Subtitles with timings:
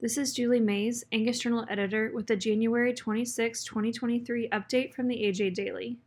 [0.00, 5.24] This is Julie Mays, Angus Journal editor, with the January 26, 2023 update from the
[5.24, 5.98] AJ Daily.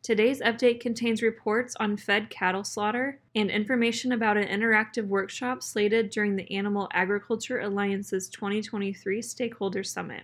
[0.00, 6.10] Today's update contains reports on fed cattle slaughter and information about an interactive workshop slated
[6.10, 10.22] during the Animal Agriculture Alliance's 2023 Stakeholder Summit.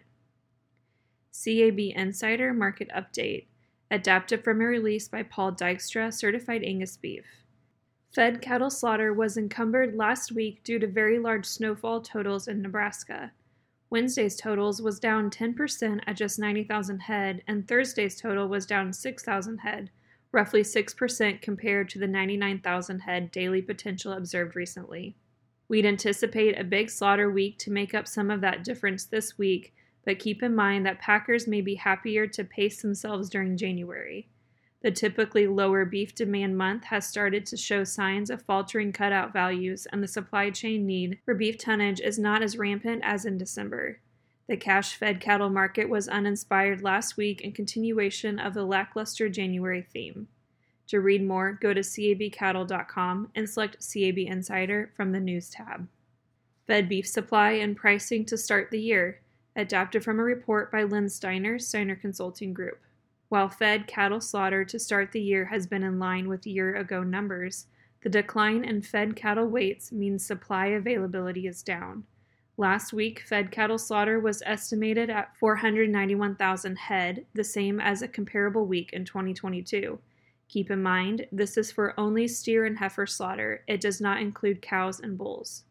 [1.33, 3.47] CAB Insider Market Update,
[3.91, 7.25] adapted from a release by Paul Dykstra, Certified Angus Beef.
[8.15, 13.33] Fed cattle slaughter was encumbered last week due to very large snowfall totals in Nebraska.
[13.91, 19.59] Wednesday's totals was down 10% at just 90,000 head, and Thursday's total was down 6,000
[19.59, 19.91] head,
[20.33, 25.17] roughly 6% compared to the 99,000 head daily potential observed recently.
[25.69, 29.75] We'd anticipate a big slaughter week to make up some of that difference this week,
[30.05, 34.29] but keep in mind that packers may be happier to pace themselves during January.
[34.81, 39.87] The typically lower beef demand month has started to show signs of faltering cutout values,
[39.93, 43.99] and the supply chain need for beef tonnage is not as rampant as in December.
[44.49, 49.83] The cash fed cattle market was uninspired last week in continuation of the lackluster January
[49.83, 50.29] theme.
[50.87, 55.89] To read more, go to cabcattle.com and select CAB Insider from the News tab.
[56.67, 59.21] Fed beef supply and pricing to start the year,
[59.55, 62.81] adapted from a report by Len Steiner, Steiner Consulting Group.
[63.31, 67.03] While fed cattle slaughter to start the year has been in line with year ago
[67.03, 67.67] numbers,
[68.03, 72.05] the decline in fed cattle weights means supply availability is down.
[72.57, 78.67] Last week, fed cattle slaughter was estimated at 491,000 head, the same as a comparable
[78.67, 79.99] week in 2022.
[80.49, 84.63] Keep in mind, this is for only steer and heifer slaughter, it does not include
[84.63, 85.65] cows and bulls.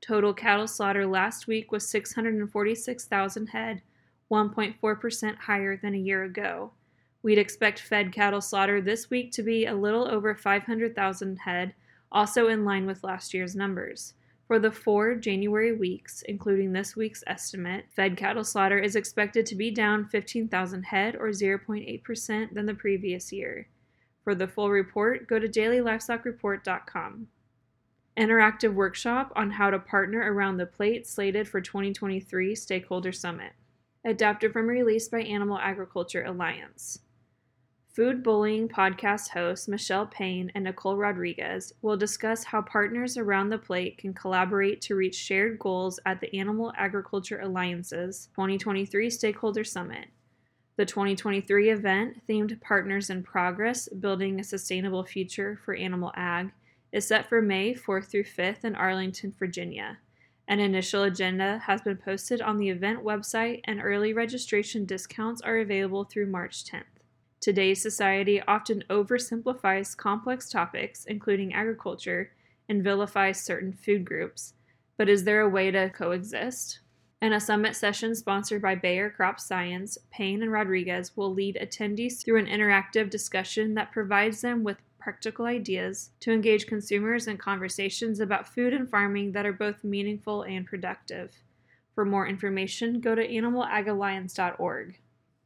[0.00, 3.82] Total cattle slaughter last week was 646,000 head,
[4.30, 6.72] 1.4% higher than a year ago.
[7.26, 11.74] We'd expect fed cattle slaughter this week to be a little over 500,000 head,
[12.12, 14.14] also in line with last year's numbers.
[14.46, 19.56] For the four January weeks, including this week's estimate, fed cattle slaughter is expected to
[19.56, 23.66] be down 15,000 head or 0.8% than the previous year.
[24.22, 27.26] For the full report, go to dailylivestockreport.com.
[28.16, 33.54] Interactive workshop on how to partner around the plate slated for 2023 Stakeholder Summit.
[34.04, 37.00] Adapted from release by Animal Agriculture Alliance.
[37.96, 43.56] Food Bullying podcast hosts Michele Payn and Nicole Rodriguez will discuss how partners around the
[43.56, 50.08] plate can collaborate to reach shared goals at the Animal Agriculture Alliance's 2023 Stakeholder Summit.
[50.76, 56.52] The 2023 event, themed Partners in Progress Building a Sustainable Future for Animal Ag,
[56.92, 59.96] is set for May 4th through 5th in Arlington, Virginia.
[60.46, 65.60] An initial agenda has been posted on the event website, and early registration discounts are
[65.60, 66.95] available through March 10th.
[67.46, 72.32] Today's society often oversimplifies complex topics, including agriculture,
[72.68, 74.54] and vilifies certain food groups.
[74.96, 76.80] But is there a way to coexist?
[77.22, 82.24] In a summit session sponsored by Bayer Crop Science, Payn and Rodriguez will lead attendees
[82.24, 88.18] through an interactive discussion that provides them with practical ideas to engage consumers in conversations
[88.18, 91.32] about food and farming that are both meaningful and productive.
[91.94, 94.98] For more information, go to animalagalliance.org.